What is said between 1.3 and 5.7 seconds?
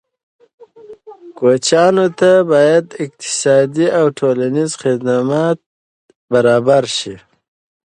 کوچیانو ته باید اقتصادي او ټولنیز خدمات